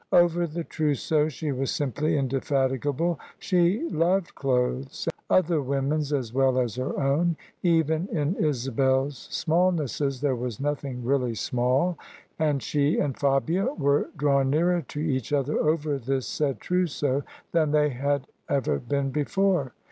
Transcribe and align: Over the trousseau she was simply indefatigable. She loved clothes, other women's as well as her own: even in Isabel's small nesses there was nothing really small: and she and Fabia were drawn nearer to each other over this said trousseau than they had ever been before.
Over 0.11 0.47
the 0.47 0.63
trousseau 0.63 1.29
she 1.29 1.51
was 1.51 1.69
simply 1.69 2.17
indefatigable. 2.17 3.19
She 3.37 3.87
loved 3.89 4.33
clothes, 4.33 5.07
other 5.29 5.61
women's 5.61 6.11
as 6.11 6.33
well 6.33 6.57
as 6.57 6.73
her 6.77 6.99
own: 6.99 7.37
even 7.61 8.07
in 8.07 8.35
Isabel's 8.37 9.27
small 9.29 9.71
nesses 9.71 10.19
there 10.21 10.35
was 10.35 10.59
nothing 10.59 11.05
really 11.05 11.35
small: 11.35 11.99
and 12.39 12.63
she 12.63 12.97
and 12.97 13.15
Fabia 13.15 13.71
were 13.75 14.09
drawn 14.17 14.49
nearer 14.49 14.81
to 14.87 14.99
each 14.99 15.31
other 15.31 15.59
over 15.59 15.99
this 15.99 16.25
said 16.25 16.59
trousseau 16.59 17.21
than 17.51 17.69
they 17.69 17.89
had 17.89 18.25
ever 18.49 18.79
been 18.79 19.11
before. 19.11 19.71